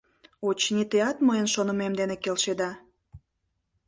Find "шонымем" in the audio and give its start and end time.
1.53-1.93